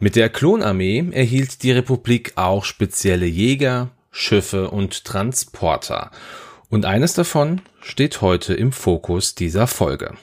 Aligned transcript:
Mit 0.00 0.16
der 0.16 0.28
Klonarmee 0.28 1.10
erhielt 1.12 1.62
die 1.62 1.70
Republik 1.70 2.32
auch 2.34 2.64
spezielle 2.64 3.26
Jäger, 3.26 3.90
Schiffe 4.10 4.70
und 4.70 5.04
Transporter. 5.04 6.10
Und 6.68 6.84
eines 6.84 7.14
davon 7.14 7.60
steht 7.80 8.20
heute 8.20 8.54
im 8.54 8.72
Fokus 8.72 9.36
dieser 9.36 9.68
Folge. 9.68 10.16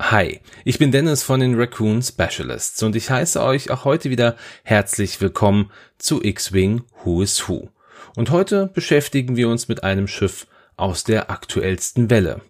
Hi, 0.00 0.40
ich 0.64 0.78
bin 0.78 0.92
Dennis 0.92 1.24
von 1.24 1.40
den 1.40 1.56
Raccoon 1.56 2.02
Specialists 2.02 2.82
und 2.84 2.94
ich 2.94 3.10
heiße 3.10 3.42
euch 3.42 3.70
auch 3.70 3.84
heute 3.84 4.10
wieder 4.10 4.36
herzlich 4.62 5.20
willkommen 5.20 5.72
zu 5.98 6.22
X-Wing 6.22 6.82
Who 7.02 7.22
is 7.22 7.48
Who. 7.48 7.70
Und 8.14 8.30
heute 8.30 8.68
beschäftigen 8.68 9.36
wir 9.36 9.48
uns 9.48 9.66
mit 9.66 9.82
einem 9.82 10.06
Schiff 10.06 10.46
aus 10.76 11.02
der 11.02 11.30
aktuellsten 11.30 12.10
Welle, 12.10 12.42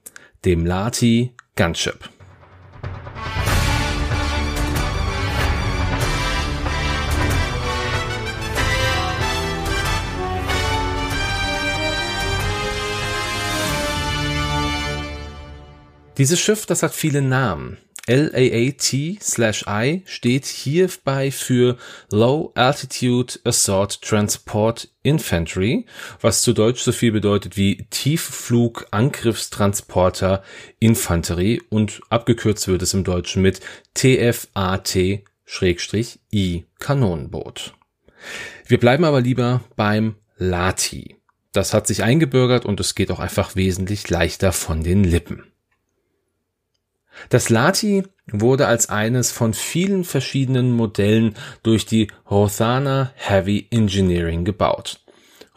dem 0.45 0.67
Lati 0.67 1.35
Gunship. 1.57 2.11
Dieses 16.19 16.41
Schiff, 16.41 16.65
das 16.65 16.83
hat 16.83 16.95
viele 16.95 17.21
Namen. 17.21 17.77
LAAT 18.09 19.19
slash 19.21 19.65
I 19.69 20.03
steht 20.07 20.47
hierbei 20.47 21.31
für 21.31 21.77
Low 22.11 22.53
Altitude 22.55 23.35
Assault 23.45 24.01
Transport 24.01 24.89
Infantry, 25.03 25.87
was 26.21 26.43
zu 26.43 26.53
Deutsch 26.53 26.83
so 26.83 26.93
viel 26.93 27.11
bedeutet 27.11 27.57
wie 27.57 27.87
Tiefflug 27.91 28.87
Angriffstransporter 28.93 30.45
Infanterie 30.79 31.61
und 31.69 32.01
abgekürzt 32.09 32.69
wird 32.69 32.83
es 32.83 32.95
im 32.95 33.03
Deutschen 33.03 33.43
mit 33.43 33.61
TFAT 33.95 35.25
Schrägstrich 35.45 36.21
I 36.33 36.65
Kanonenboot. 36.79 37.75
Wir 38.67 38.79
bleiben 38.79 39.05
aber 39.05 39.21
lieber 39.21 39.65
beim 39.75 40.15
Lati. 40.37 41.17
Das 41.53 41.75
hat 41.75 41.89
sich 41.89 42.05
eingebürgert 42.05 42.65
und 42.65 42.79
es 42.79 42.95
geht 42.95 43.11
auch 43.11 43.21
einfach 43.21 43.57
wesentlich 43.57 44.09
leichter 44.09 44.53
von 44.53 44.85
den 44.85 45.03
Lippen. 45.03 45.45
Das 47.29 47.49
Lati 47.49 48.05
wurde 48.31 48.67
als 48.67 48.89
eines 48.89 49.33
von 49.33 49.55
vielen 49.55 50.05
verschiedenen 50.05 50.73
Modellen 50.73 51.35
durch 51.63 51.87
die 51.87 52.09
Rothana 52.31 53.13
Heavy 53.15 53.69
Engineering 53.71 54.45
gebaut. 54.45 55.01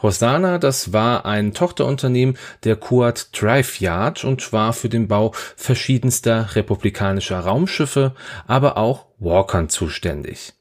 Rothana, 0.01 0.59
das 0.59 0.93
war 0.93 1.25
ein 1.25 1.53
Tochterunternehmen 1.53 2.38
der 2.63 2.77
Kuat 2.77 3.29
Drive 3.33 3.81
Yard 3.81 4.23
und 4.23 4.53
war 4.53 4.71
für 4.71 4.88
den 4.88 5.07
Bau 5.07 5.33
verschiedenster 5.55 6.55
republikanischer 6.55 7.39
Raumschiffe, 7.39 8.16
aber 8.47 8.77
auch 8.77 9.07
Walkern 9.19 9.67
zuständig. 9.67 10.53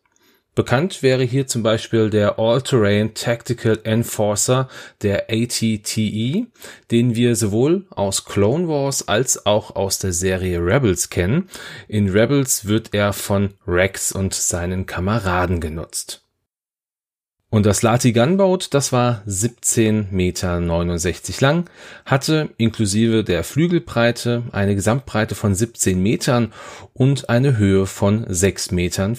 Bekannt 0.59 1.05
wäre 1.05 1.23
hier 1.23 1.47
zum 1.47 1.63
Beispiel 1.63 2.11
der 2.11 2.41
All-Terrain 2.41 3.15
Tactical 3.15 3.79
Enforcer, 3.85 4.69
der 5.03 5.31
ATTE, 5.31 6.49
den 6.91 7.15
wir 7.15 7.37
sowohl 7.37 7.87
aus 7.91 8.25
Clone 8.25 8.67
Wars 8.67 9.07
als 9.07 9.47
auch 9.47 9.77
aus 9.77 10.01
der 10.01 10.13
Serie 10.13 10.59
Rebels 10.59 11.11
kennen. 11.11 11.49
In 11.87 12.09
Rebels 12.09 12.65
wird 12.65 12.93
er 12.93 13.13
von 13.13 13.55
Rex 13.69 14.11
und 14.11 14.35
seinen 14.35 14.87
Kameraden 14.87 15.61
genutzt. 15.61 16.28
Und 17.51 17.65
das 17.65 17.81
Lati 17.81 18.13
Gunboat, 18.13 18.75
das 18.75 18.93
war 18.93 19.23
17,69 19.27 20.13
Meter 20.13 20.61
lang, 21.41 21.71
hatte 22.05 22.51
inklusive 22.59 23.25
der 23.25 23.43
Flügelbreite 23.43 24.43
eine 24.53 24.75
Gesamtbreite 24.75 25.35
von 25.35 25.55
17 25.55 26.03
Metern 26.03 26.53
und 26.93 27.31
eine 27.31 27.57
Höhe 27.57 27.87
von 27.87 28.27
6,94 28.27 28.75
Metern. 28.75 29.17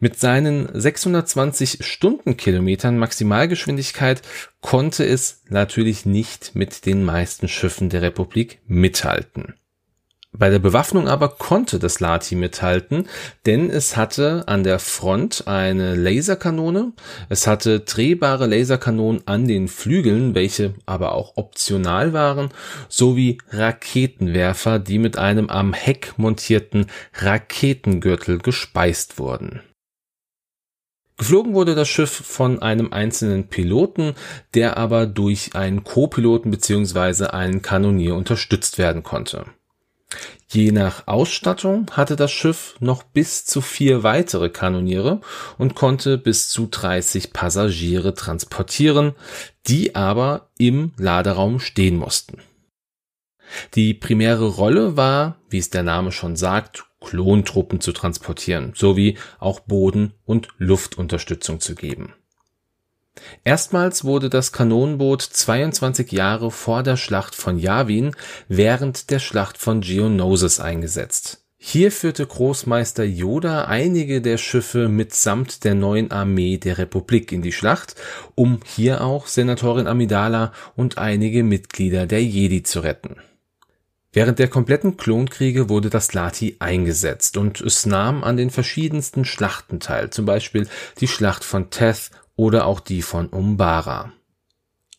Mit 0.00 0.18
seinen 0.18 0.68
620 0.72 1.84
Stundenkilometern 1.84 2.96
Maximalgeschwindigkeit 2.96 4.22
konnte 4.60 5.04
es 5.04 5.42
natürlich 5.48 6.06
nicht 6.06 6.54
mit 6.54 6.86
den 6.86 7.04
meisten 7.04 7.48
Schiffen 7.48 7.90
der 7.90 8.02
Republik 8.02 8.60
mithalten. 8.66 9.54
Bei 10.36 10.50
der 10.50 10.58
Bewaffnung 10.58 11.08
aber 11.08 11.30
konnte 11.30 11.78
das 11.78 12.00
Lati 12.00 12.34
mithalten, 12.34 13.08
denn 13.46 13.70
es 13.70 13.96
hatte 13.96 14.44
an 14.46 14.62
der 14.62 14.78
Front 14.78 15.44
eine 15.46 15.94
Laserkanone, 15.94 16.92
es 17.30 17.46
hatte 17.46 17.80
drehbare 17.80 18.46
Laserkanonen 18.46 19.22
an 19.26 19.48
den 19.48 19.68
Flügeln, 19.68 20.34
welche 20.34 20.74
aber 20.84 21.12
auch 21.12 21.36
optional 21.36 22.12
waren, 22.12 22.50
sowie 22.90 23.38
Raketenwerfer, 23.50 24.78
die 24.78 24.98
mit 24.98 25.16
einem 25.16 25.48
am 25.48 25.72
Heck 25.72 26.12
montierten 26.18 26.86
Raketengürtel 27.14 28.38
gespeist 28.38 29.18
wurden. 29.18 29.62
Geflogen 31.16 31.54
wurde 31.54 31.74
das 31.74 31.88
Schiff 31.88 32.12
von 32.12 32.62
einem 32.62 32.92
einzelnen 32.92 33.48
Piloten, 33.48 34.14
der 34.54 34.76
aber 34.76 35.06
durch 35.06 35.56
einen 35.56 35.82
Co-Piloten 35.82 36.50
bzw. 36.50 37.28
einen 37.28 37.60
Kanonier 37.62 38.14
unterstützt 38.14 38.78
werden 38.78 39.02
konnte. 39.02 39.46
Je 40.50 40.72
nach 40.72 41.06
Ausstattung 41.06 41.90
hatte 41.90 42.16
das 42.16 42.32
Schiff 42.32 42.76
noch 42.80 43.02
bis 43.02 43.44
zu 43.44 43.60
vier 43.60 44.02
weitere 44.02 44.48
Kanoniere 44.48 45.20
und 45.58 45.74
konnte 45.74 46.16
bis 46.16 46.48
zu 46.48 46.68
30 46.70 47.34
Passagiere 47.34 48.14
transportieren, 48.14 49.14
die 49.66 49.94
aber 49.94 50.48
im 50.56 50.92
Laderaum 50.96 51.60
stehen 51.60 51.96
mussten. 51.96 52.38
Die 53.74 53.92
primäre 53.92 54.46
Rolle 54.46 54.96
war, 54.96 55.36
wie 55.50 55.58
es 55.58 55.68
der 55.68 55.82
Name 55.82 56.12
schon 56.12 56.34
sagt, 56.34 56.86
Klontruppen 57.00 57.80
zu 57.82 57.92
transportieren, 57.92 58.72
sowie 58.74 59.18
auch 59.38 59.60
Boden- 59.60 60.14
und 60.24 60.48
Luftunterstützung 60.56 61.60
zu 61.60 61.74
geben. 61.74 62.14
Erstmals 63.44 64.04
wurde 64.04 64.30
das 64.30 64.52
Kanonenboot 64.52 65.22
22 65.22 66.12
Jahre 66.12 66.50
vor 66.50 66.82
der 66.82 66.96
Schlacht 66.96 67.34
von 67.34 67.58
Yavin 67.58 68.14
während 68.48 69.10
der 69.10 69.18
Schlacht 69.18 69.58
von 69.58 69.80
Geonosis 69.80 70.60
eingesetzt. 70.60 71.44
Hier 71.60 71.90
führte 71.90 72.24
Großmeister 72.24 73.02
Yoda 73.02 73.64
einige 73.64 74.22
der 74.22 74.38
Schiffe 74.38 74.88
mitsamt 74.88 75.64
der 75.64 75.74
neuen 75.74 76.12
Armee 76.12 76.56
der 76.56 76.78
Republik 76.78 77.32
in 77.32 77.42
die 77.42 77.52
Schlacht, 77.52 77.96
um 78.36 78.60
hier 78.64 79.02
auch 79.02 79.26
Senatorin 79.26 79.88
Amidala 79.88 80.52
und 80.76 80.98
einige 80.98 81.42
Mitglieder 81.42 82.06
der 82.06 82.22
Jedi 82.22 82.62
zu 82.62 82.80
retten. 82.80 83.16
Während 84.12 84.38
der 84.38 84.48
kompletten 84.48 84.96
Klonkriege 84.96 85.68
wurde 85.68 85.90
das 85.90 86.14
Lati 86.14 86.56
eingesetzt 86.60 87.36
und 87.36 87.60
es 87.60 87.84
nahm 87.84 88.24
an 88.24 88.36
den 88.36 88.50
verschiedensten 88.50 89.24
Schlachten 89.24 89.80
teil, 89.80 90.10
zum 90.10 90.24
Beispiel 90.24 90.66
die 91.00 91.08
Schlacht 91.08 91.44
von 91.44 91.70
Teth 91.70 92.10
oder 92.38 92.66
auch 92.66 92.80
die 92.80 93.02
von 93.02 93.26
Umbara. 93.26 94.12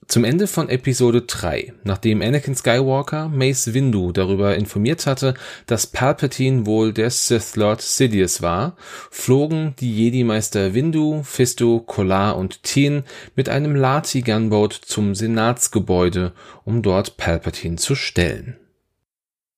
Zum 0.07 0.23
Ende 0.23 0.47
von 0.47 0.69
Episode 0.69 1.21
3, 1.21 1.73
nachdem 1.83 2.21
Anakin 2.21 2.55
Skywalker 2.55 3.29
Mace 3.29 3.73
Windu 3.73 4.11
darüber 4.11 4.55
informiert 4.55 5.05
hatte, 5.05 5.35
dass 5.65 5.87
Palpatine 5.87 6.65
wohl 6.65 6.91
der 6.93 7.11
Sith 7.11 7.55
Lord 7.55 7.81
Sidious 7.81 8.41
war, 8.41 8.75
flogen 9.11 9.75
die 9.79 9.95
Jedi-Meister 9.95 10.73
Windu, 10.73 11.21
Fisto, 11.23 11.79
Kolar 11.79 12.37
und 12.37 12.63
Tien 12.63 13.03
mit 13.35 13.49
einem 13.49 13.75
Lati-Gunboat 13.75 14.73
zum 14.73 15.15
Senatsgebäude, 15.15 16.33
um 16.65 16.81
dort 16.81 17.17
Palpatine 17.17 17.77
zu 17.77 17.95
stellen. 17.95 18.57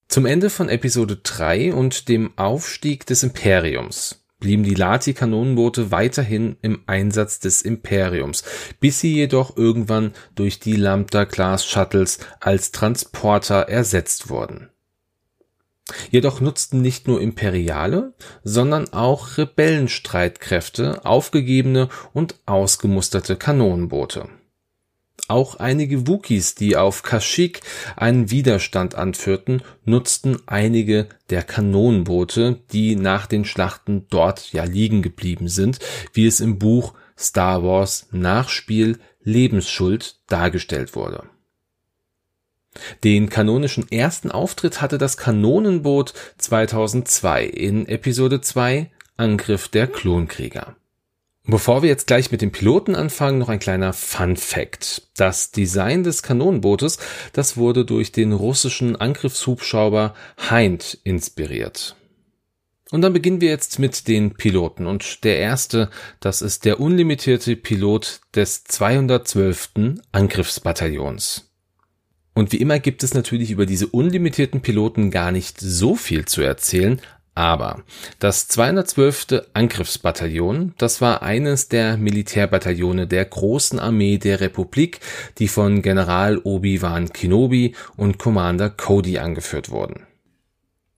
Zum 0.07 0.25
Ende 0.25 0.49
von 0.49 0.67
Episode 0.67 1.15
3 1.23 1.73
und 1.73 2.09
dem 2.09 2.37
Aufstieg 2.37 3.05
des 3.05 3.23
Imperiums 3.23 4.20
blieben 4.41 4.63
die 4.63 4.75
Lati-Kanonenboote 4.75 5.91
weiterhin 5.91 6.57
im 6.61 6.81
Einsatz 6.87 7.39
des 7.39 7.61
Imperiums, 7.61 8.43
bis 8.81 8.99
sie 8.99 9.13
jedoch 9.13 9.55
irgendwann 9.55 10.11
durch 10.35 10.59
die 10.59 10.75
Lambda-Class-Shuttles 10.75 12.19
als 12.41 12.71
Transporter 12.71 13.69
ersetzt 13.69 14.29
wurden. 14.29 14.69
Jedoch 16.09 16.41
nutzten 16.41 16.81
nicht 16.81 17.07
nur 17.07 17.21
imperiale, 17.21 18.13
sondern 18.43 18.91
auch 18.93 19.37
Rebellenstreitkräfte 19.37 21.05
aufgegebene 21.05 21.89
und 22.13 22.35
ausgemusterte 22.45 23.35
Kanonenboote. 23.35 24.29
Auch 25.27 25.55
einige 25.55 26.07
Wookies, 26.07 26.55
die 26.55 26.75
auf 26.75 27.03
Kashyyyk 27.03 27.61
einen 27.95 28.31
Widerstand 28.31 28.95
anführten, 28.95 29.61
nutzten 29.85 30.39
einige 30.45 31.07
der 31.29 31.43
Kanonenboote, 31.43 32.59
die 32.71 32.95
nach 32.95 33.27
den 33.27 33.45
Schlachten 33.45 34.07
dort 34.09 34.51
ja 34.51 34.63
liegen 34.63 35.01
geblieben 35.01 35.47
sind, 35.47 35.79
wie 36.13 36.25
es 36.25 36.39
im 36.39 36.59
Buch 36.59 36.93
Star 37.17 37.63
Wars 37.63 38.07
Nachspiel 38.11 38.99
Lebensschuld 39.23 40.17
dargestellt 40.27 40.95
wurde. 40.95 41.23
Den 43.03 43.29
kanonischen 43.29 43.91
ersten 43.91 44.31
Auftritt 44.31 44.81
hatte 44.81 44.97
das 44.97 45.17
Kanonenboot 45.17 46.13
2002 46.37 47.45
in 47.45 47.87
Episode 47.87 48.41
2 48.41 48.89
Angriff 49.17 49.67
der 49.67 49.87
Klonkrieger. 49.87 50.75
Bevor 51.43 51.81
wir 51.81 51.89
jetzt 51.89 52.05
gleich 52.05 52.31
mit 52.31 52.41
dem 52.41 52.51
Piloten 52.51 52.93
anfangen, 52.93 53.39
noch 53.39 53.49
ein 53.49 53.59
kleiner 53.59 53.93
Fun 53.93 54.37
Fact. 54.37 55.09
Das 55.15 55.51
Design 55.51 56.03
des 56.03 56.21
Kanonenbootes, 56.21 56.99
das 57.33 57.57
wurde 57.57 57.83
durch 57.83 58.11
den 58.11 58.31
russischen 58.31 58.95
Angriffshubschrauber 58.95 60.13
Hind 60.49 60.99
inspiriert. 61.03 61.95
Und 62.91 63.01
dann 63.01 63.13
beginnen 63.13 63.41
wir 63.41 63.49
jetzt 63.49 63.79
mit 63.79 64.07
den 64.07 64.35
Piloten. 64.35 64.85
Und 64.85 65.23
der 65.23 65.39
erste, 65.39 65.89
das 66.19 66.41
ist 66.43 66.65
der 66.65 66.79
unlimitierte 66.79 67.55
Pilot 67.55 68.21
des 68.35 68.65
212. 68.65 69.95
Angriffsbataillons. 70.11 71.49
Und 72.33 72.51
wie 72.51 72.57
immer 72.57 72.79
gibt 72.79 73.03
es 73.03 73.13
natürlich 73.13 73.49
über 73.49 73.65
diese 73.65 73.87
unlimitierten 73.87 74.61
Piloten 74.61 75.09
gar 75.09 75.31
nicht 75.31 75.59
so 75.59 75.95
viel 75.95 76.25
zu 76.25 76.41
erzählen, 76.41 77.01
aber 77.33 77.83
das 78.19 78.47
212. 78.49 79.43
Angriffsbataillon, 79.53 80.73
das 80.77 81.01
war 81.01 81.23
eines 81.23 81.69
der 81.69 81.97
Militärbataillone 81.97 83.07
der 83.07 83.25
großen 83.25 83.79
Armee 83.79 84.17
der 84.17 84.41
Republik, 84.41 84.99
die 85.37 85.47
von 85.47 85.81
General 85.81 86.37
Obi-Wan 86.37 87.13
Kenobi 87.13 87.75
und 87.95 88.17
Commander 88.17 88.69
Cody 88.69 89.17
angeführt 89.17 89.69
wurden. 89.69 90.05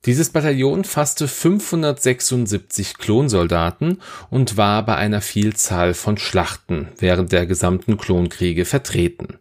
Dieses 0.06 0.32
Bataillon 0.32 0.84
fasste 0.84 1.30
576 1.30 2.98
Klonsoldaten 2.98 4.02
und 4.30 4.58
war 4.58 4.86
bei 4.86 4.96
einer 4.96 5.22
Vielzahl 5.22 5.94
von 5.94 6.18
Schlachten 6.18 6.90
während 6.98 7.32
der 7.32 7.46
gesamten 7.46 7.98
Klonkriege 7.98 8.66
vertreten. 8.66 9.40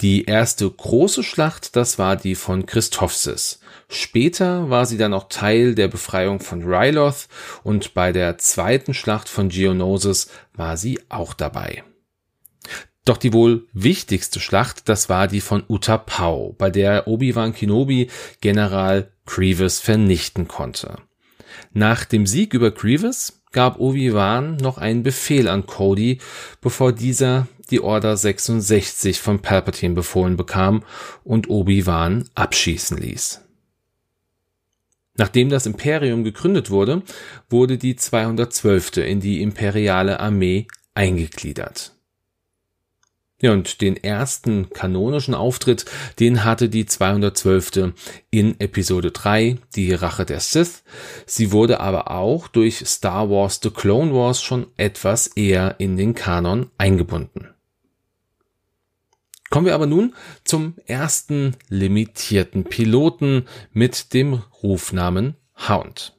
Die 0.00 0.24
erste 0.24 0.68
große 0.68 1.22
Schlacht, 1.22 1.76
das 1.76 1.98
war 1.98 2.16
die 2.16 2.34
von 2.34 2.66
Christophsis. 2.66 3.60
Später 3.88 4.70
war 4.70 4.86
sie 4.86 4.96
dann 4.96 5.14
auch 5.14 5.28
Teil 5.28 5.74
der 5.74 5.88
Befreiung 5.88 6.40
von 6.40 6.62
Ryloth 6.62 7.28
und 7.62 7.94
bei 7.94 8.12
der 8.12 8.38
zweiten 8.38 8.94
Schlacht 8.94 9.28
von 9.28 9.48
Geonosis 9.48 10.28
war 10.54 10.76
sie 10.76 10.98
auch 11.08 11.34
dabei. 11.34 11.84
Doch 13.04 13.16
die 13.16 13.32
wohl 13.32 13.66
wichtigste 13.72 14.38
Schlacht, 14.38 14.88
das 14.88 15.08
war 15.08 15.26
die 15.26 15.40
von 15.40 15.64
Utapau, 15.68 16.54
bei 16.56 16.70
der 16.70 17.08
Obi-Wan 17.08 17.52
Kenobi 17.52 18.08
General 18.40 19.10
Grievous 19.26 19.80
vernichten 19.80 20.46
konnte. 20.46 20.96
Nach 21.72 22.04
dem 22.04 22.26
Sieg 22.26 22.54
über 22.54 22.70
Grievous 22.70 23.42
gab 23.50 23.78
Obi-Wan 23.78 24.56
noch 24.56 24.78
einen 24.78 25.02
Befehl 25.02 25.48
an 25.48 25.66
Cody, 25.66 26.18
bevor 26.60 26.92
dieser 26.92 27.48
die 27.70 27.80
Order 27.80 28.16
66 28.16 29.20
von 29.20 29.40
Palpatine 29.40 29.94
befohlen 29.94 30.36
bekam 30.36 30.84
und 31.24 31.48
Obi-Wan 31.48 32.28
abschießen 32.34 32.96
ließ. 32.96 33.40
Nachdem 35.16 35.50
das 35.50 35.66
Imperium 35.66 36.24
gegründet 36.24 36.70
wurde, 36.70 37.02
wurde 37.50 37.76
die 37.76 37.96
212. 37.96 38.96
in 38.98 39.20
die 39.20 39.42
imperiale 39.42 40.20
Armee 40.20 40.66
eingegliedert. 40.94 41.92
Ja, 43.42 43.52
und 43.52 43.80
den 43.80 43.96
ersten 43.96 44.70
kanonischen 44.70 45.34
Auftritt, 45.34 45.84
den 46.20 46.44
hatte 46.44 46.68
die 46.68 46.86
212. 46.86 47.92
in 48.30 48.60
Episode 48.60 49.10
3, 49.10 49.58
die 49.74 49.92
Rache 49.92 50.24
der 50.24 50.38
Sith. 50.38 50.84
Sie 51.26 51.50
wurde 51.50 51.80
aber 51.80 52.12
auch 52.12 52.46
durch 52.46 52.86
Star 52.86 53.28
Wars 53.30 53.58
The 53.60 53.70
Clone 53.70 54.14
Wars 54.14 54.40
schon 54.40 54.68
etwas 54.76 55.26
eher 55.26 55.74
in 55.78 55.96
den 55.96 56.14
Kanon 56.14 56.70
eingebunden. 56.78 57.51
Kommen 59.52 59.66
wir 59.66 59.74
aber 59.74 59.86
nun 59.86 60.14
zum 60.44 60.76
ersten 60.86 61.56
limitierten 61.68 62.64
Piloten 62.64 63.46
mit 63.74 64.14
dem 64.14 64.42
Rufnamen 64.62 65.36
Hound. 65.68 66.14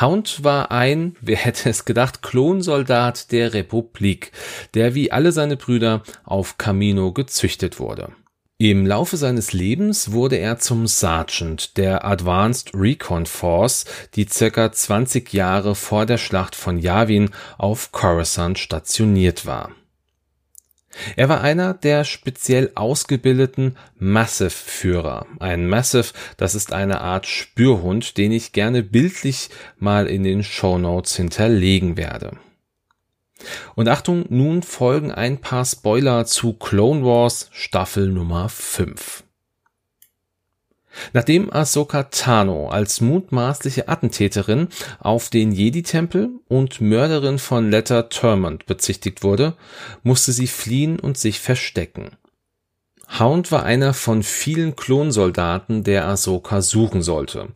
Hound 0.00 0.42
war 0.42 0.72
ein, 0.72 1.14
wer 1.20 1.36
hätte 1.36 1.70
es 1.70 1.84
gedacht, 1.84 2.22
Klonsoldat 2.22 3.30
der 3.30 3.54
Republik, 3.54 4.32
der 4.74 4.96
wie 4.96 5.12
alle 5.12 5.30
seine 5.30 5.56
Brüder 5.56 6.02
auf 6.24 6.58
Camino 6.58 7.12
gezüchtet 7.12 7.78
wurde. 7.78 8.10
Im 8.58 8.84
Laufe 8.84 9.16
seines 9.16 9.52
Lebens 9.52 10.10
wurde 10.10 10.38
er 10.38 10.58
zum 10.58 10.88
Sergeant 10.88 11.76
der 11.76 12.04
Advanced 12.04 12.72
Recon 12.74 13.26
Force, 13.26 13.84
die 14.16 14.26
circa 14.28 14.72
20 14.72 15.32
Jahre 15.32 15.76
vor 15.76 16.04
der 16.04 16.18
Schlacht 16.18 16.56
von 16.56 16.80
Yavin 16.80 17.30
auf 17.58 17.92
Coruscant 17.92 18.58
stationiert 18.58 19.46
war. 19.46 19.70
Er 21.16 21.28
war 21.28 21.40
einer 21.40 21.74
der 21.74 22.04
speziell 22.04 22.70
ausgebildeten 22.74 23.76
Massive-Führer. 23.98 25.26
Ein 25.40 25.68
Massive, 25.68 26.12
das 26.36 26.54
ist 26.54 26.72
eine 26.72 27.00
Art 27.00 27.26
Spürhund, 27.26 28.16
den 28.16 28.32
ich 28.32 28.52
gerne 28.52 28.82
bildlich 28.82 29.50
mal 29.78 30.06
in 30.06 30.22
den 30.22 30.42
Show 30.42 30.78
Notes 30.78 31.16
hinterlegen 31.16 31.96
werde. 31.96 32.32
Und 33.74 33.88
Achtung, 33.88 34.24
nun 34.28 34.62
folgen 34.62 35.10
ein 35.10 35.38
paar 35.38 35.64
Spoiler 35.64 36.24
zu 36.24 36.54
Clone 36.54 37.04
Wars 37.04 37.48
Staffel 37.52 38.08
Nummer 38.08 38.48
5. 38.48 39.23
Nachdem 41.12 41.52
Ahsoka 41.52 42.04
Tano 42.04 42.68
als 42.68 43.00
mutmaßliche 43.00 43.88
Attentäterin 43.88 44.68
auf 44.98 45.28
den 45.28 45.52
Jedi-Tempel 45.52 46.30
und 46.48 46.80
Mörderin 46.80 47.38
von 47.38 47.70
Letter 47.70 48.08
Turmont 48.08 48.66
bezichtigt 48.66 49.22
wurde, 49.22 49.54
musste 50.02 50.32
sie 50.32 50.46
fliehen 50.46 50.98
und 50.98 51.18
sich 51.18 51.40
verstecken. 51.40 52.10
Hound 53.18 53.52
war 53.52 53.64
einer 53.64 53.94
von 53.94 54.22
vielen 54.22 54.76
Klonsoldaten, 54.76 55.84
der 55.84 56.06
Ahsoka 56.06 56.62
suchen 56.62 57.02
sollte. 57.02 57.48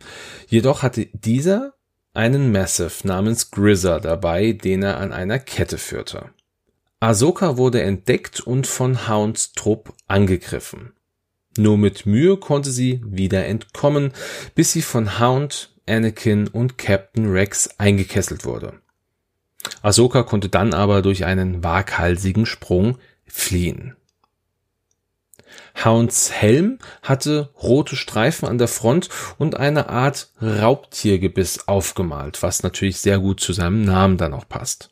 Jedoch 0.46 0.82
hatte 0.82 1.06
dieser 1.12 1.75
einen 2.14 2.52
Massive 2.52 3.06
namens 3.06 3.50
Grizzer 3.50 4.00
dabei, 4.00 4.52
den 4.52 4.82
er 4.82 4.99
an 4.99 5.12
einer 5.12 5.38
Kette 5.38 5.79
führte. 5.79 6.31
Ahsoka 7.00 7.56
wurde 7.56 7.82
entdeckt 7.82 8.40
und 8.40 8.67
von 8.67 9.08
Hounds 9.08 9.52
Trupp 9.52 9.94
angegriffen. 10.08 10.93
Nur 11.58 11.76
mit 11.76 12.06
Mühe 12.06 12.37
konnte 12.37 12.70
sie 12.70 13.02
wieder 13.05 13.44
entkommen, 13.46 14.12
bis 14.55 14.72
sie 14.72 14.82
von 14.82 15.19
Hound, 15.19 15.75
Anakin 15.88 16.46
und 16.46 16.78
Captain 16.78 17.31
Rex 17.31 17.69
eingekesselt 17.78 18.44
wurde. 18.44 18.75
Ahsoka 19.82 20.22
konnte 20.22 20.49
dann 20.49 20.72
aber 20.72 21.02
durch 21.02 21.25
einen 21.25 21.64
waghalsigen 21.64 22.46
Sprung 22.46 22.99
fliehen. 23.26 23.96
Hounds 25.84 26.32
Helm 26.32 26.78
hatte 27.02 27.50
rote 27.61 27.96
Streifen 27.96 28.49
an 28.49 28.58
der 28.58 28.69
Front 28.69 29.08
und 29.38 29.56
eine 29.56 29.88
Art 29.88 30.31
Raubtiergebiss 30.40 31.66
aufgemalt, 31.66 32.43
was 32.43 32.62
natürlich 32.62 32.99
sehr 32.99 33.19
gut 33.19 33.40
zu 33.40 33.52
seinem 33.52 33.82
Namen 33.82 34.16
dann 34.16 34.32
auch 34.32 34.49
passt. 34.49 34.90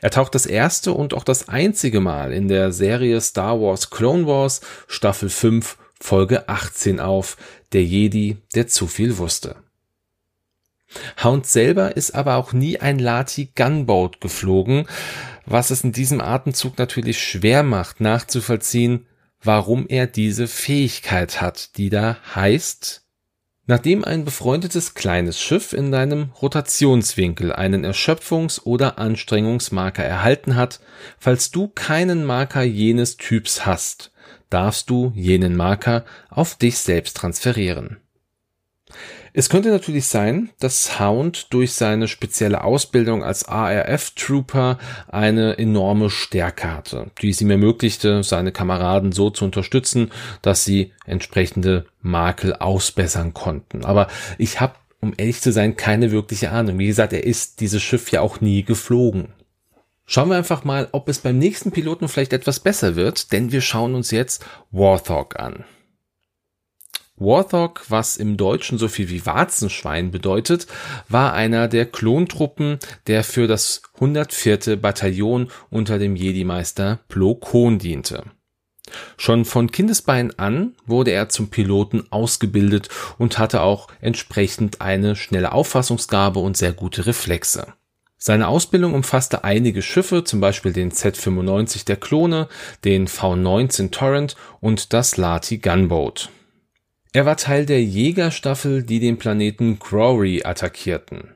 Er 0.00 0.10
taucht 0.10 0.34
das 0.34 0.46
erste 0.46 0.92
und 0.92 1.14
auch 1.14 1.24
das 1.24 1.48
einzige 1.48 2.00
Mal 2.00 2.32
in 2.32 2.48
der 2.48 2.72
Serie 2.72 3.20
Star 3.20 3.60
Wars 3.60 3.90
Clone 3.90 4.26
Wars 4.26 4.60
Staffel 4.86 5.28
5 5.28 5.76
Folge 6.00 6.48
18 6.48 7.00
auf, 7.00 7.36
der 7.72 7.82
Jedi, 7.84 8.36
der 8.54 8.68
zu 8.68 8.86
viel 8.86 9.18
wusste. 9.18 9.56
Hound 11.22 11.46
selber 11.46 11.96
ist 11.96 12.14
aber 12.14 12.36
auch 12.36 12.52
nie 12.52 12.78
ein 12.78 12.98
Lati 12.98 13.50
Gunboat 13.54 14.20
geflogen, 14.20 14.86
was 15.44 15.70
es 15.70 15.84
in 15.84 15.92
diesem 15.92 16.20
Atemzug 16.20 16.78
natürlich 16.78 17.22
schwer 17.22 17.62
macht 17.62 18.00
nachzuvollziehen, 18.00 19.06
warum 19.42 19.86
er 19.88 20.06
diese 20.06 20.48
Fähigkeit 20.48 21.40
hat, 21.40 21.76
die 21.76 21.90
da 21.90 22.18
heißt, 22.34 23.05
Nachdem 23.68 24.04
ein 24.04 24.24
befreundetes 24.24 24.94
kleines 24.94 25.40
Schiff 25.40 25.72
in 25.72 25.90
deinem 25.90 26.30
Rotationswinkel 26.40 27.52
einen 27.52 27.84
Erschöpfungs- 27.84 28.62
oder 28.62 28.98
Anstrengungsmarker 28.98 30.04
erhalten 30.04 30.54
hat, 30.54 30.80
falls 31.18 31.50
du 31.50 31.66
keinen 31.68 32.24
Marker 32.24 32.62
jenes 32.62 33.16
Typs 33.16 33.66
hast, 33.66 34.12
darfst 34.50 34.88
du 34.88 35.12
jenen 35.16 35.56
Marker 35.56 36.04
auf 36.30 36.54
dich 36.54 36.78
selbst 36.78 37.16
transferieren. 37.16 37.96
Es 39.38 39.50
könnte 39.50 39.68
natürlich 39.68 40.06
sein, 40.06 40.48
dass 40.60 40.98
Hound 40.98 41.52
durch 41.52 41.74
seine 41.74 42.08
spezielle 42.08 42.64
Ausbildung 42.64 43.22
als 43.22 43.46
ARF-Trooper 43.46 44.78
eine 45.08 45.58
enorme 45.58 46.08
Stärke 46.08 46.72
hatte, 46.72 47.10
die 47.20 47.28
es 47.28 47.42
ihm 47.42 47.50
ermöglichte, 47.50 48.22
seine 48.22 48.50
Kameraden 48.50 49.12
so 49.12 49.28
zu 49.28 49.44
unterstützen, 49.44 50.10
dass 50.40 50.64
sie 50.64 50.94
entsprechende 51.04 51.84
Makel 52.00 52.54
ausbessern 52.54 53.34
konnten. 53.34 53.84
Aber 53.84 54.08
ich 54.38 54.58
habe, 54.62 54.72
um 55.00 55.12
ehrlich 55.14 55.42
zu 55.42 55.52
sein, 55.52 55.76
keine 55.76 56.12
wirkliche 56.12 56.50
Ahnung. 56.50 56.78
Wie 56.78 56.86
gesagt, 56.86 57.12
er 57.12 57.24
ist 57.24 57.60
dieses 57.60 57.82
Schiff 57.82 58.10
ja 58.10 58.22
auch 58.22 58.40
nie 58.40 58.62
geflogen. 58.62 59.34
Schauen 60.06 60.30
wir 60.30 60.38
einfach 60.38 60.64
mal, 60.64 60.88
ob 60.92 61.10
es 61.10 61.18
beim 61.18 61.36
nächsten 61.36 61.72
Piloten 61.72 62.08
vielleicht 62.08 62.32
etwas 62.32 62.58
besser 62.58 62.96
wird, 62.96 63.32
denn 63.32 63.52
wir 63.52 63.60
schauen 63.60 63.96
uns 63.96 64.12
jetzt 64.12 64.46
Warthog 64.70 65.38
an. 65.38 65.66
Warthog, 67.16 67.84
was 67.88 68.16
im 68.16 68.36
Deutschen 68.36 68.78
so 68.78 68.88
viel 68.88 69.08
wie 69.08 69.24
Warzenschwein 69.24 70.10
bedeutet, 70.10 70.66
war 71.08 71.32
einer 71.32 71.68
der 71.68 71.86
Klontruppen, 71.86 72.78
der 73.06 73.24
für 73.24 73.46
das 73.46 73.82
104. 73.94 74.76
Bataillon 74.76 75.48
unter 75.70 75.98
dem 75.98 76.16
Jedi-Meister 76.16 77.00
Plo 77.08 77.34
Koon 77.34 77.78
diente. 77.78 78.24
Schon 79.16 79.44
von 79.44 79.72
Kindesbein 79.72 80.38
an 80.38 80.74
wurde 80.86 81.10
er 81.10 81.28
zum 81.28 81.48
Piloten 81.48 82.04
ausgebildet 82.10 82.88
und 83.18 83.38
hatte 83.38 83.62
auch 83.62 83.88
entsprechend 84.00 84.80
eine 84.80 85.16
schnelle 85.16 85.52
Auffassungsgabe 85.52 86.38
und 86.38 86.56
sehr 86.56 86.72
gute 86.72 87.06
Reflexe. 87.06 87.74
Seine 88.18 88.48
Ausbildung 88.48 88.94
umfasste 88.94 89.44
einige 89.44 89.82
Schiffe, 89.82 90.24
zum 90.24 90.40
Beispiel 90.40 90.72
den 90.72 90.90
Z-95 90.90 91.84
der 91.84 91.96
Klone, 91.96 92.48
den 92.84 93.08
V-19 93.08 93.90
Torrent 93.90 94.36
und 94.60 94.92
das 94.92 95.16
Lati 95.16 95.58
Gunboat. 95.58 96.30
Er 97.16 97.24
war 97.24 97.38
Teil 97.38 97.64
der 97.64 97.82
Jägerstaffel, 97.82 98.82
die 98.82 99.00
den 99.00 99.16
Planeten 99.16 99.78
Grory 99.78 100.42
attackierten. 100.44 101.34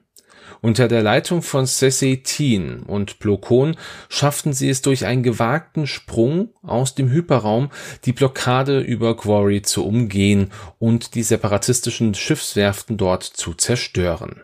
Unter 0.61 0.89
der 0.89 1.03
Leitung 1.03 1.41
von 1.41 1.67
Cessy 1.67 2.23
Teen 2.23 2.83
und 2.83 3.19
Plokon 3.19 3.79
schafften 4.11 4.53
sie 4.53 4.69
es 4.69 4.83
durch 4.83 5.07
einen 5.07 5.23
gewagten 5.23 5.87
Sprung 5.87 6.51
aus 6.63 6.95
dem 6.95 7.11
Hyperraum, 7.11 7.71
die 8.05 8.13
Blockade 8.13 8.81
über 8.81 9.17
Quarry 9.17 9.63
zu 9.63 9.87
umgehen 9.87 10.53
und 10.79 11.15
die 11.15 11.23
separatistischen 11.23 12.13
Schiffswerften 12.13 12.99
dort 12.99 13.23
zu 13.23 13.55
zerstören. 13.55 14.43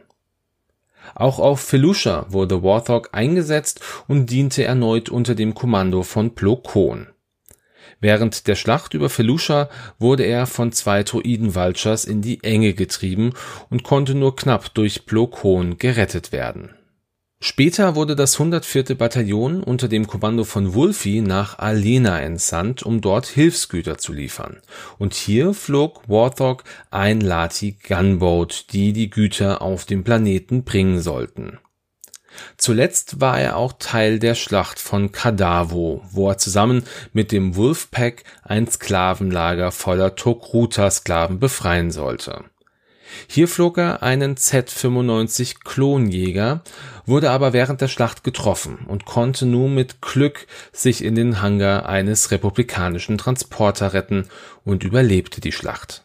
Auch 1.15 1.39
auf 1.39 1.61
Felucia 1.61 2.25
wurde 2.31 2.63
Warthog 2.63 3.11
eingesetzt 3.13 3.83
und 4.09 4.31
diente 4.31 4.65
erneut 4.65 5.11
unter 5.11 5.35
dem 5.35 5.53
Kommando 5.53 6.03
von 6.03 6.35
Plokon. 6.35 7.09
Während 8.01 8.47
der 8.47 8.57
Schlacht 8.57 8.95
über 8.95 9.09
Felucia 9.09 9.69
wurde 9.99 10.25
er 10.25 10.47
von 10.47 10.73
zwei 10.73 11.03
Droiden-Vultures 11.03 12.05
in 12.05 12.23
die 12.23 12.43
Enge 12.45 12.75
getrieben 12.75 13.33
und 13.71 13.83
konnte 13.83 14.15
nur 14.15 14.37
knapp 14.37 14.75
durch 14.75 15.07
Plo 15.07 15.27
gerettet 15.79 16.33
werden. 16.33 16.71
Später 17.39 17.95
wurde 17.95 18.17
das 18.17 18.35
104. 18.35 18.97
Bataillon 18.97 19.63
unter 19.63 19.89
dem 19.89 20.07
Kommando 20.07 20.45
von 20.45 20.73
Wolfie 20.73 21.21
nach 21.21 21.59
Alena 21.59 22.21
entsandt, 22.21 22.83
um 22.83 23.03
dort 23.03 23.27
Hilfsgüter 23.27 23.99
zu 23.99 24.15
liefern. 24.15 24.63
Und 24.99 25.13
hier 25.13 25.53
flog 25.53 26.09
Warthog 26.09 26.65
ein 26.91 27.21
Lati 27.21 27.77
Gunboat, 27.87 28.73
die 28.73 28.95
die 28.95 29.11
Güter 29.11 29.61
auf 29.61 29.85
den 29.85 30.03
Planeten 30.03 30.65
bringen 30.65 31.01
sollten. 31.01 31.59
Zuletzt 32.57 33.21
war 33.21 33.41
er 33.41 33.57
auch 33.57 33.75
Teil 33.79 34.19
der 34.19 34.35
Schlacht 34.35 34.79
von 34.79 35.13
Kadavo, 35.13 36.03
wo 36.11 36.29
er 36.29 36.39
zusammen 36.39 36.85
mit 37.13 37.33
dem 37.33 37.57
Wolfpack 37.57 38.25
ein 38.43 38.67
Sklavenlager 38.69 39.73
voller 39.73 40.15
Tokruta-Sklaven 40.17 41.39
befreien 41.39 41.91
sollte. 41.91 42.45
Hier 43.29 43.49
flog 43.49 43.79
er 43.79 44.03
einen 44.03 44.37
Z-95 44.37 45.65
Klonjäger, 45.65 46.63
wurde 47.07 47.31
aber 47.31 47.53
während 47.53 47.81
der 47.81 47.89
Schlacht 47.89 48.25
getroffen 48.25 48.79
und 48.87 49.05
konnte 49.05 49.47
nur 49.47 49.69
mit 49.69 50.03
Glück 50.03 50.47
sich 50.73 51.03
in 51.03 51.15
den 51.15 51.41
Hangar 51.41 51.87
eines 51.87 52.31
republikanischen 52.31 53.19
Transporter 53.19 53.93
retten 53.93 54.29
und 54.65 54.85
überlebte 54.85 55.41
die 55.41 55.53
Schlacht. 55.53 56.05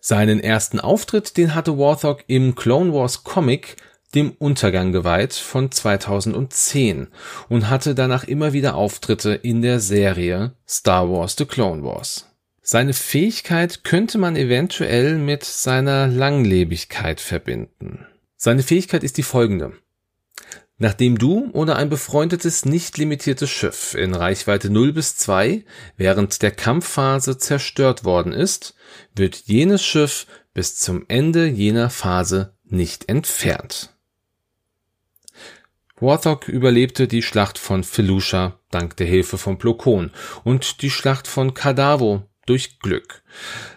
Seinen 0.00 0.40
ersten 0.40 0.78
Auftritt, 0.78 1.36
den 1.36 1.54
hatte 1.54 1.78
Warthog 1.78 2.24
im 2.28 2.54
Clone 2.54 2.92
Wars 2.92 3.24
Comic 3.24 3.76
dem 4.14 4.32
Untergang 4.32 4.92
geweiht 4.92 5.34
von 5.34 5.70
2010 5.70 7.08
und 7.48 7.68
hatte 7.68 7.94
danach 7.94 8.24
immer 8.24 8.52
wieder 8.52 8.74
Auftritte 8.74 9.34
in 9.34 9.62
der 9.62 9.80
Serie 9.80 10.52
Star 10.68 11.10
Wars 11.10 11.34
The 11.36 11.44
Clone 11.44 11.82
Wars. 11.82 12.26
Seine 12.62 12.94
Fähigkeit 12.94 13.84
könnte 13.84 14.18
man 14.18 14.34
eventuell 14.34 15.18
mit 15.18 15.44
seiner 15.44 16.08
Langlebigkeit 16.08 17.20
verbinden. 17.20 18.06
Seine 18.36 18.62
Fähigkeit 18.62 19.04
ist 19.04 19.18
die 19.18 19.22
folgende. 19.22 19.72
Nachdem 20.78 21.16
du 21.16 21.48
oder 21.52 21.76
ein 21.76 21.88
befreundetes 21.88 22.66
nicht 22.66 22.98
limitiertes 22.98 23.48
Schiff 23.48 23.94
in 23.94 24.14
Reichweite 24.14 24.68
0 24.68 24.92
bis 24.92 25.16
2 25.16 25.64
während 25.96 26.42
der 26.42 26.50
Kampfphase 26.50 27.38
zerstört 27.38 28.04
worden 28.04 28.32
ist, 28.32 28.74
wird 29.14 29.44
jenes 29.46 29.84
Schiff 29.84 30.26
bis 30.52 30.76
zum 30.76 31.04
Ende 31.08 31.46
jener 31.46 31.88
Phase 31.88 32.54
nicht 32.64 33.08
entfernt. 33.08 33.95
Warthog 35.98 36.48
überlebte 36.48 37.08
die 37.08 37.22
Schlacht 37.22 37.58
von 37.58 37.82
Felucia 37.82 38.58
dank 38.70 38.96
der 38.98 39.06
Hilfe 39.06 39.38
von 39.38 39.56
Plokon 39.56 40.10
und 40.44 40.82
die 40.82 40.90
Schlacht 40.90 41.26
von 41.26 41.54
Kadavo 41.54 42.24
durch 42.44 42.78
Glück. 42.80 43.22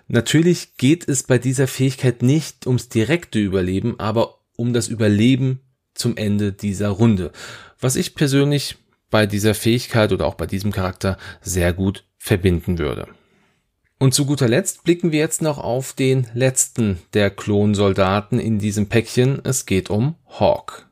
Natürlich 0.08 0.76
geht 0.76 1.08
es 1.08 1.24
bei 1.24 1.38
dieser 1.38 1.68
Fähigkeit 1.68 2.22
nicht 2.22 2.68
ums 2.68 2.90
direkte 2.90 3.40
Überleben, 3.40 4.00
aber 4.00 4.40
um 4.58 4.74
das 4.74 4.90
Überleben 4.90 5.62
zum 5.94 6.18
Ende 6.18 6.52
dieser 6.52 6.90
Runde, 6.90 7.32
was 7.80 7.96
ich 7.96 8.16
persönlich 8.16 8.78
bei 9.10 9.26
dieser 9.26 9.54
Fähigkeit 9.54 10.12
oder 10.12 10.26
auch 10.26 10.36
bei 10.36 10.46
diesem 10.46 10.72
Charakter 10.74 11.18
sehr 11.42 11.72
gut 11.72 12.06
verbinden 12.18 12.78
würde. 12.78 13.08
Und 13.98 14.14
zu 14.14 14.26
guter 14.26 14.48
Letzt 14.48 14.84
blicken 14.84 15.12
wir 15.14 15.20
jetzt 15.20 15.42
noch 15.42 15.58
auf 15.58 15.94
den 15.94 16.28
letzten 16.34 17.00
der 17.14 17.30
Klonsoldaten 17.30 18.40
in 18.40 18.60
diesem 18.60 18.88
Päckchen. 18.88 19.40
Es 19.44 19.66
geht 19.66 19.90
um 19.90 20.16
Hawk. 20.28 20.89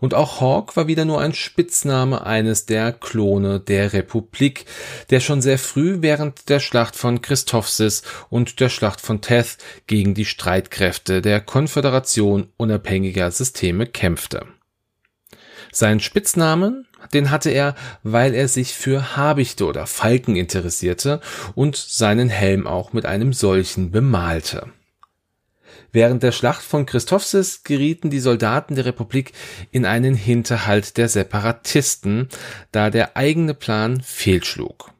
Und 0.00 0.14
auch 0.14 0.40
Hawk 0.40 0.76
war 0.76 0.86
wieder 0.86 1.04
nur 1.04 1.20
ein 1.20 1.34
Spitzname 1.34 2.24
eines 2.24 2.66
der 2.66 2.92
Klone 2.92 3.60
der 3.60 3.92
Republik, 3.92 4.66
der 5.10 5.20
schon 5.20 5.42
sehr 5.42 5.58
früh 5.58 5.98
während 6.00 6.48
der 6.48 6.60
Schlacht 6.60 6.96
von 6.96 7.22
Christophsis 7.22 8.02
und 8.28 8.60
der 8.60 8.68
Schlacht 8.68 9.00
von 9.00 9.20
Teth 9.20 9.58
gegen 9.86 10.14
die 10.14 10.24
Streitkräfte 10.24 11.22
der 11.22 11.40
Konföderation 11.40 12.48
unabhängiger 12.56 13.30
Systeme 13.30 13.86
kämpfte. 13.86 14.46
Seinen 15.72 16.00
Spitznamen, 16.00 16.86
den 17.12 17.30
hatte 17.30 17.50
er, 17.50 17.74
weil 18.02 18.34
er 18.34 18.48
sich 18.48 18.74
für 18.74 19.16
Habichte 19.16 19.66
oder 19.66 19.86
Falken 19.86 20.36
interessierte 20.36 21.20
und 21.54 21.76
seinen 21.76 22.28
Helm 22.28 22.66
auch 22.66 22.92
mit 22.92 23.04
einem 23.06 23.32
solchen 23.32 23.90
bemalte. 23.90 24.68
Während 25.96 26.22
der 26.22 26.32
Schlacht 26.32 26.60
von 26.60 26.84
Christophsis 26.84 27.62
gerieten 27.64 28.10
die 28.10 28.18
Soldaten 28.18 28.74
der 28.74 28.84
Republik 28.84 29.32
in 29.70 29.86
einen 29.86 30.14
Hinterhalt 30.14 30.98
der 30.98 31.08
Separatisten, 31.08 32.28
da 32.70 32.90
der 32.90 33.16
eigene 33.16 33.54
Plan 33.54 34.02
fehlschlug. 34.02 34.90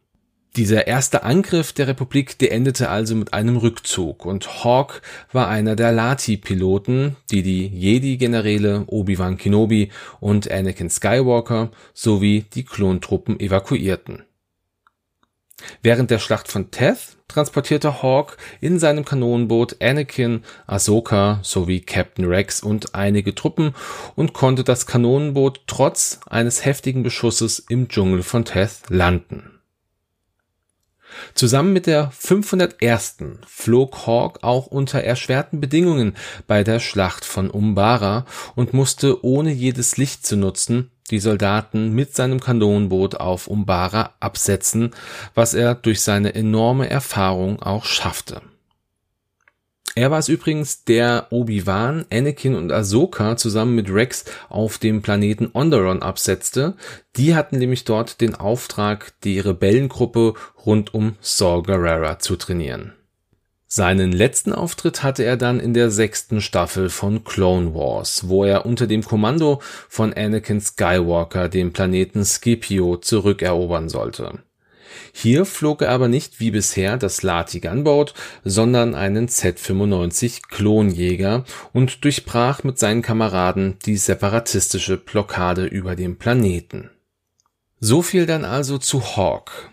Dieser 0.57 0.87
erste 0.87 1.23
Angriff 1.23 1.75
der 1.75 1.89
Republik, 1.89 2.39
der 2.39 2.51
endete 2.53 2.89
also 2.89 3.15
mit 3.15 3.35
einem 3.35 3.59
Rückzug 3.59 4.25
und 4.25 4.65
Hawk 4.65 5.03
war 5.33 5.49
einer 5.49 5.77
der 5.77 5.93
Lati-Piloten, 5.93 7.17
die 7.31 7.43
die 7.43 7.67
Jedi-Generäle 7.67 8.85
Obi-Wan 8.87 9.37
Kenobi 9.37 9.91
und 10.21 10.51
Anakin 10.51 10.89
Skywalker 10.89 11.73
sowie 11.93 12.47
die 12.55 12.65
Klontruppen 12.65 13.39
evakuierten. 13.39 14.23
Während 15.83 16.11
der 16.11 16.19
Schlacht 16.19 16.49
von 16.49 16.71
Teth 16.71 17.17
transportierte 17.29 18.03
Hawk 18.03 18.37
in 18.61 18.79
seinem 18.79 19.05
Kanonenboot 19.05 19.77
Anakin, 19.81 20.43
Ahsoka 20.67 21.41
sowie 21.43 21.81
Captain 21.81 22.25
Rex 22.25 22.63
und 22.63 22.95
einige 22.95 23.35
Truppen 23.35 23.75
und 24.15 24.33
konnte 24.33 24.65
das 24.65 24.87
Kanonenboot 24.87 25.63
trotz 25.67 26.21
eines 26.27 26.65
heftigen 26.65 27.03
Beschusses 27.03 27.59
im 27.59 27.89
Dschungel 27.89 28.23
von 28.23 28.45
Teth 28.45 28.83
landen. 28.89 29.53
Zusammen 31.35 31.73
mit 31.73 31.87
der 31.87 32.11
501. 32.11 33.17
flog 33.47 34.07
Hawk 34.07 34.41
auch 34.43 34.67
unter 34.67 35.03
erschwerten 35.03 35.61
Bedingungen 35.61 36.15
bei 36.47 36.63
der 36.63 36.81
Schlacht 36.81 37.25
von 37.25 37.51
Umbara 37.51 38.27
und 38.55 38.75
musste 38.75 39.25
ohne 39.25 39.53
jedes 39.53 39.97
Licht 39.97 40.27
zu 40.27 40.37
nutzen 40.37 40.91
die 41.11 41.21
Soldaten 41.21 41.93
mit 41.93 42.15
seinem 42.15 42.41
Kanonenboot 42.41 43.17
auf 43.17 43.47
Umbara 43.47 44.15
absetzen, 44.21 44.95
was 45.35 45.55
er 45.55 45.75
durch 45.75 46.01
seine 46.01 46.35
enorme 46.35 46.91
Erfahrung 46.91 47.63
auch 47.63 47.85
schaffte. 47.85 48.43
Er 49.99 50.11
war 50.11 50.19
es 50.19 50.29
übrigens, 50.29 50.85
der 50.85 51.29
Obi-Wan, 51.31 52.05
Anakin 52.13 52.55
und 52.55 52.71
Ahsoka 52.71 53.39
zusammen 53.39 53.75
mit 53.75 53.91
Rex 53.91 54.27
auf 54.51 54.77
dem 54.77 55.01
Planeten 55.01 55.47
Onderon 55.47 56.03
absetzte. 56.03 56.75
Die 57.17 57.35
hatten 57.35 57.59
nämlich 57.59 57.85
dort 57.85 58.21
den 58.21 58.35
Auftrag, 58.35 59.15
die 59.25 59.41
Rebellengruppe 59.41 60.35
rund 60.67 60.93
um 60.93 61.17
Saw 61.23 61.63
Gerrera 61.63 62.19
zu 62.19 62.37
trainieren. 62.37 62.96
Seinen 63.77 64.11
letzten 64.11 64.55
Auftritt 64.55 65.03
hatte 65.03 65.23
er 65.23 65.37
dann 65.37 65.61
in 65.61 65.75
der 65.75 65.91
sechsten 65.91 66.41
Staffel 66.41 66.89
von 66.89 67.25
Clone 67.25 67.75
Wars, 67.75 68.27
wo 68.27 68.43
er 68.43 68.65
unter 68.65 68.87
dem 68.87 69.03
Kommando 69.05 69.61
von 69.87 70.15
Anakin 70.15 70.63
Skywalker 70.63 71.51
den 71.51 71.75
Planeten 71.75 72.25
Scipio 72.25 72.97
zurückerobern 72.97 73.91
sollte. 73.91 74.39
Hier 75.13 75.45
flog 75.45 75.83
er 75.83 75.91
aber 75.91 76.09
nicht 76.09 76.41
wie 76.41 76.53
bisher 76.53 76.97
das 76.97 77.23
Lati 77.23 77.61
Gunboat, 77.61 78.15
sondern 78.45 78.95
einen 78.95 79.29
Z-95 79.29 80.49
Klonjäger 80.49 81.45
und 81.75 82.03
durchbrach 82.03 82.65
mit 82.65 82.79
seinen 82.79 83.03
Kameraden 83.03 83.77
die 83.85 83.99
separatistische 83.99 84.97
Blockade 84.97 85.67
über 85.67 85.97
dem 85.97 86.17
Planeten. 86.17 86.89
So 87.79 88.01
viel 88.01 88.25
dann 88.25 88.47
also 88.47 88.79
zu 88.79 89.19
Hawk. 89.19 89.71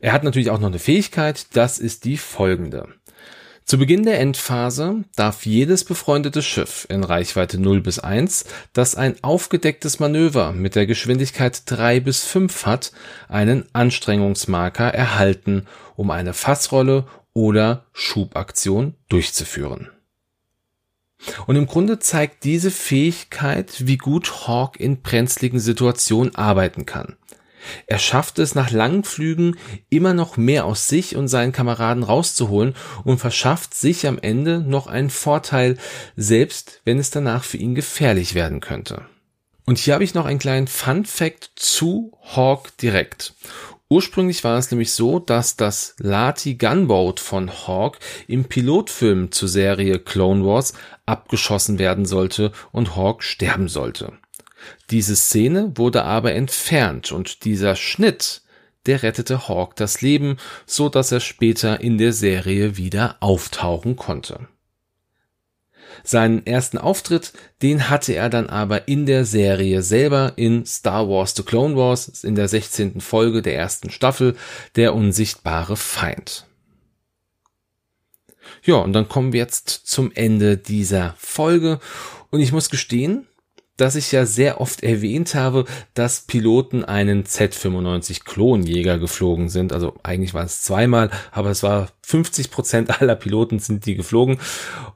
Er 0.00 0.12
hat 0.12 0.24
natürlich 0.24 0.50
auch 0.50 0.58
noch 0.58 0.66
eine 0.66 0.80
Fähigkeit, 0.80 1.46
das 1.52 1.78
ist 1.78 2.04
die 2.04 2.16
folgende. 2.16 2.88
Zu 3.64 3.78
Beginn 3.78 4.02
der 4.02 4.20
Endphase 4.20 5.04
darf 5.16 5.46
jedes 5.46 5.84
befreundete 5.84 6.42
Schiff 6.42 6.86
in 6.90 7.04
Reichweite 7.04 7.58
0 7.58 7.80
bis 7.80 7.98
1, 7.98 8.44
das 8.72 8.96
ein 8.96 9.16
aufgedecktes 9.22 10.00
Manöver 10.00 10.52
mit 10.52 10.74
der 10.74 10.86
Geschwindigkeit 10.86 11.62
3 11.66 12.00
bis 12.00 12.24
5 12.24 12.66
hat, 12.66 12.92
einen 13.28 13.64
Anstrengungsmarker 13.72 14.92
erhalten, 14.92 15.66
um 15.96 16.10
eine 16.10 16.34
Fassrolle 16.34 17.06
oder 17.32 17.86
Schubaktion 17.92 18.94
durchzuführen. 19.08 19.90
Und 21.46 21.56
im 21.56 21.66
Grunde 21.66 22.00
zeigt 22.00 22.44
diese 22.44 22.72
Fähigkeit, 22.72 23.86
wie 23.86 23.96
gut 23.96 24.48
Hawk 24.48 24.78
in 24.80 25.02
brenzligen 25.02 25.60
Situationen 25.60 26.34
arbeiten 26.34 26.84
kann. 26.84 27.16
Er 27.86 27.98
schafft 27.98 28.38
es 28.38 28.54
nach 28.54 28.70
langen 28.70 29.04
Flügen 29.04 29.56
immer 29.90 30.14
noch 30.14 30.36
mehr 30.36 30.64
aus 30.64 30.88
sich 30.88 31.16
und 31.16 31.28
seinen 31.28 31.52
Kameraden 31.52 32.02
rauszuholen 32.02 32.74
und 33.04 33.18
verschafft 33.18 33.74
sich 33.74 34.06
am 34.06 34.18
Ende 34.18 34.60
noch 34.60 34.86
einen 34.86 35.10
Vorteil, 35.10 35.76
selbst 36.16 36.80
wenn 36.84 36.98
es 36.98 37.10
danach 37.10 37.44
für 37.44 37.56
ihn 37.56 37.74
gefährlich 37.74 38.34
werden 38.34 38.60
könnte. 38.60 39.02
Und 39.64 39.78
hier 39.78 39.94
habe 39.94 40.04
ich 40.04 40.14
noch 40.14 40.26
einen 40.26 40.38
kleinen 40.38 40.66
Fun 40.66 41.04
Fact 41.04 41.52
zu 41.54 42.12
Hawk 42.34 42.76
direkt. 42.78 43.34
Ursprünglich 43.92 44.42
war 44.42 44.56
es 44.56 44.70
nämlich 44.70 44.92
so, 44.92 45.18
dass 45.18 45.56
das 45.56 45.94
Lati 45.98 46.54
Gunboat 46.54 47.20
von 47.20 47.50
Hawk 47.50 47.98
im 48.26 48.46
Pilotfilm 48.46 49.32
zur 49.32 49.48
Serie 49.48 49.98
Clone 49.98 50.46
Wars 50.46 50.72
abgeschossen 51.04 51.78
werden 51.78 52.06
sollte 52.06 52.52
und 52.72 52.96
Hawk 52.96 53.22
sterben 53.22 53.68
sollte. 53.68 54.14
Diese 54.90 55.16
Szene 55.16 55.72
wurde 55.76 56.04
aber 56.04 56.32
entfernt 56.34 57.12
und 57.12 57.44
dieser 57.44 57.76
Schnitt, 57.76 58.42
der 58.86 59.02
rettete 59.02 59.48
Hawk 59.48 59.76
das 59.76 60.02
Leben, 60.02 60.36
so 60.66 60.88
dass 60.88 61.12
er 61.12 61.20
später 61.20 61.80
in 61.80 61.98
der 61.98 62.12
Serie 62.12 62.76
wieder 62.76 63.16
auftauchen 63.20 63.96
konnte. 63.96 64.48
Seinen 66.04 66.46
ersten 66.46 66.78
Auftritt, 66.78 67.32
den 67.60 67.88
hatte 67.88 68.14
er 68.14 68.28
dann 68.28 68.48
aber 68.48 68.88
in 68.88 69.06
der 69.06 69.24
Serie 69.24 69.82
selber 69.82 70.32
in 70.36 70.66
Star 70.66 71.08
Wars 71.08 71.34
The 71.36 71.42
Clone 71.42 71.76
Wars 71.76 72.24
in 72.24 72.34
der 72.34 72.48
16. 72.48 73.00
Folge 73.00 73.42
der 73.42 73.56
ersten 73.56 73.90
Staffel, 73.90 74.36
der 74.74 74.94
unsichtbare 74.94 75.76
Feind. 75.76 76.46
Ja, 78.64 78.76
und 78.76 78.92
dann 78.92 79.08
kommen 79.08 79.32
wir 79.32 79.40
jetzt 79.40 79.68
zum 79.68 80.10
Ende 80.12 80.56
dieser 80.56 81.14
Folge 81.18 81.78
und 82.30 82.40
ich 82.40 82.52
muss 82.52 82.70
gestehen, 82.70 83.26
dass 83.82 83.96
ich 83.96 84.12
ja 84.12 84.26
sehr 84.26 84.60
oft 84.60 84.84
erwähnt 84.84 85.34
habe, 85.34 85.64
dass 85.94 86.20
Piloten 86.20 86.84
einen 86.84 87.24
Z95 87.24 88.24
Klonjäger 88.24 89.00
geflogen 89.00 89.48
sind. 89.48 89.72
Also 89.72 89.94
eigentlich 90.04 90.34
war 90.34 90.44
es 90.44 90.62
zweimal, 90.62 91.10
aber 91.32 91.50
es 91.50 91.64
war 91.64 91.88
50 92.04 92.50
Prozent 92.50 93.00
aller 93.00 93.14
Piloten 93.14 93.58
sind 93.58 93.86
die 93.86 93.94
geflogen. 93.94 94.38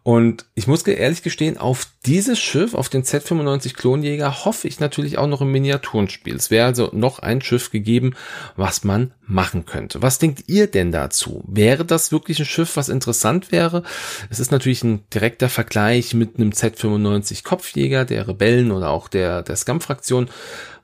Und 0.02 0.46
ich 0.54 0.66
muss 0.66 0.82
ehrlich 0.82 1.22
gestehen, 1.22 1.56
auf 1.56 1.88
dieses 2.04 2.38
Schiff, 2.38 2.74
auf 2.74 2.88
den 2.88 3.04
Z95 3.04 3.74
Klonjäger, 3.74 4.44
hoffe 4.44 4.68
ich 4.68 4.80
natürlich 4.80 5.18
auch 5.18 5.26
noch 5.26 5.40
im 5.40 5.52
Miniaturenspiel. 5.52 6.34
Es 6.34 6.50
wäre 6.50 6.66
also 6.66 6.90
noch 6.92 7.20
ein 7.20 7.42
Schiff 7.42 7.70
gegeben, 7.70 8.14
was 8.56 8.84
man 8.84 9.12
machen 9.26 9.66
könnte. 9.66 10.02
Was 10.02 10.18
denkt 10.18 10.44
ihr 10.46 10.66
denn 10.66 10.92
dazu? 10.92 11.42
Wäre 11.46 11.84
das 11.84 12.12
wirklich 12.12 12.38
ein 12.38 12.44
Schiff, 12.44 12.76
was 12.76 12.88
interessant 12.88 13.50
wäre? 13.52 13.82
Es 14.30 14.40
ist 14.40 14.52
natürlich 14.52 14.84
ein 14.84 15.08
direkter 15.10 15.48
Vergleich 15.48 16.14
mit 16.14 16.36
einem 16.36 16.50
Z95 16.50 17.44
Kopfjäger 17.44 18.04
der 18.04 18.28
Rebellen 18.28 18.72
oder 18.72 18.90
auch 18.90 19.08
der, 19.08 19.42
der 19.42 19.56
Scum-Fraktion. 19.56 20.28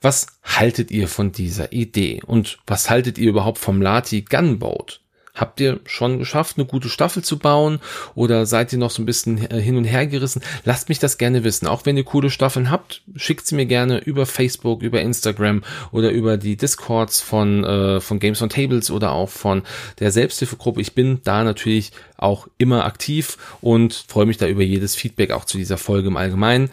Was 0.00 0.26
haltet 0.42 0.90
ihr 0.90 1.06
von 1.06 1.30
dieser 1.30 1.72
Idee? 1.72 2.22
Und 2.26 2.58
was 2.66 2.90
haltet 2.90 3.18
ihr 3.18 3.28
überhaupt 3.28 3.58
vom 3.58 3.80
Lati 3.80 4.22
Gunboat? 4.22 5.01
Habt 5.34 5.60
ihr 5.60 5.80
schon 5.86 6.18
geschafft, 6.18 6.58
eine 6.58 6.66
gute 6.66 6.90
Staffel 6.90 7.24
zu 7.24 7.38
bauen 7.38 7.80
oder 8.14 8.44
seid 8.44 8.70
ihr 8.72 8.78
noch 8.78 8.90
so 8.90 9.00
ein 9.00 9.06
bisschen 9.06 9.50
äh, 9.50 9.62
hin 9.62 9.78
und 9.78 9.84
her 9.84 10.06
gerissen? 10.06 10.42
Lasst 10.64 10.90
mich 10.90 10.98
das 10.98 11.16
gerne 11.16 11.42
wissen. 11.42 11.66
Auch 11.66 11.86
wenn 11.86 11.96
ihr 11.96 12.04
coole 12.04 12.28
Staffeln 12.28 12.70
habt, 12.70 13.00
schickt 13.16 13.46
sie 13.46 13.54
mir 13.54 13.64
gerne 13.64 13.98
über 13.98 14.26
Facebook, 14.26 14.82
über 14.82 15.00
Instagram 15.00 15.62
oder 15.90 16.10
über 16.10 16.36
die 16.36 16.58
Discords 16.58 17.22
von, 17.22 17.64
äh, 17.64 18.00
von 18.00 18.18
Games 18.18 18.42
on 18.42 18.50
Tables 18.50 18.90
oder 18.90 19.12
auch 19.12 19.30
von 19.30 19.62
der 20.00 20.10
Selbsthilfegruppe. 20.10 20.82
Ich 20.82 20.94
bin 20.94 21.20
da 21.24 21.44
natürlich 21.44 21.92
auch 22.18 22.46
immer 22.58 22.84
aktiv 22.84 23.38
und 23.62 24.04
freue 24.08 24.26
mich 24.26 24.36
da 24.36 24.46
über 24.46 24.62
jedes 24.62 24.94
Feedback 24.96 25.30
auch 25.30 25.46
zu 25.46 25.56
dieser 25.56 25.78
Folge 25.78 26.08
im 26.08 26.18
Allgemeinen. 26.18 26.68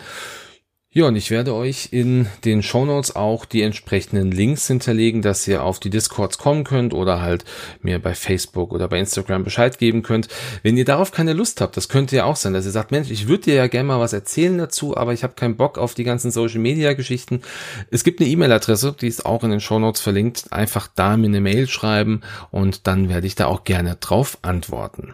Ja, 0.91 1.05
und 1.05 1.15
ich 1.15 1.29
werde 1.29 1.53
euch 1.53 1.89
in 1.91 2.25
den 2.45 2.63
Show 2.63 2.83
Notes 2.83 3.15
auch 3.15 3.45
die 3.45 3.61
entsprechenden 3.61 4.31
Links 4.31 4.65
hinterlegen, 4.65 5.21
dass 5.21 5.47
ihr 5.47 5.63
auf 5.63 5.79
die 5.79 5.91
Discords 5.91 6.39
kommen 6.39 6.63
könnt 6.63 6.95
oder 6.95 7.21
halt 7.21 7.45
mir 7.83 7.99
bei 7.99 8.15
Facebook 8.15 8.73
oder 8.73 8.87
bei 8.87 8.97
Instagram 8.97 9.43
Bescheid 9.43 9.77
geben 9.77 10.01
könnt. 10.01 10.29
Wenn 10.63 10.77
ihr 10.77 10.85
darauf 10.85 11.11
keine 11.11 11.33
Lust 11.33 11.61
habt, 11.61 11.77
das 11.77 11.89
könnte 11.89 12.15
ja 12.15 12.23
auch 12.23 12.37
sein, 12.37 12.53
dass 12.53 12.65
ihr 12.65 12.71
sagt, 12.71 12.89
Mensch, 12.89 13.11
ich 13.11 13.27
würde 13.27 13.43
dir 13.43 13.53
ja 13.53 13.67
gerne 13.67 13.87
mal 13.87 13.99
was 13.99 14.13
erzählen 14.13 14.57
dazu, 14.57 14.97
aber 14.97 15.13
ich 15.13 15.21
habe 15.21 15.35
keinen 15.35 15.57
Bock 15.57 15.77
auf 15.77 15.93
die 15.93 16.03
ganzen 16.03 16.31
Social 16.31 16.59
Media 16.59 16.93
Geschichten. 16.93 17.43
Es 17.91 18.03
gibt 18.03 18.19
eine 18.19 18.27
E-Mail-Adresse, 18.27 18.95
die 18.99 19.07
ist 19.07 19.27
auch 19.27 19.43
in 19.43 19.51
den 19.51 19.61
Show 19.61 19.77
Notes 19.77 20.01
verlinkt. 20.01 20.51
Einfach 20.51 20.87
da 20.95 21.17
mir 21.17 21.27
eine 21.27 21.39
Mail 21.39 21.67
schreiben 21.67 22.21
und 22.49 22.87
dann 22.87 23.09
werde 23.09 23.27
ich 23.27 23.35
da 23.35 23.45
auch 23.45 23.63
gerne 23.63 23.97
drauf 23.97 24.39
antworten. 24.41 25.13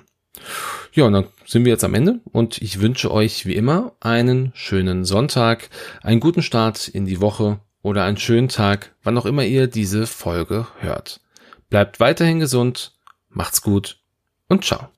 Ja, 0.94 1.04
und 1.04 1.12
dann 1.12 1.26
sind 1.46 1.66
wir 1.66 1.72
jetzt 1.72 1.84
am 1.84 1.94
Ende 1.94 2.20
und 2.32 2.62
ich 2.62 2.82
wünsche 2.82 3.12
euch 3.12 3.46
wie 3.46 3.56
immer 3.56 3.94
einen 4.00 4.52
schönen 4.56 5.06
Sonntag, 5.06 5.70
einen 6.02 6.20
guten 6.20 6.42
Start 6.42 6.88
in 6.88 7.06
die 7.06 7.22
Woche 7.22 7.60
oder 7.82 8.04
einen 8.04 8.18
schönen 8.18 8.50
Tag, 8.50 8.96
wann 9.04 9.18
auch 9.18 9.26
immer 9.26 9.44
ihr 9.44 9.68
diese 9.68 10.08
Folge 10.08 10.68
hört. 10.80 11.22
Bleibt 11.70 12.00
weiterhin 12.00 12.40
gesund, 12.40 12.94
macht's 13.30 13.62
gut 13.62 14.00
und 14.48 14.66
ciao. 14.66 14.95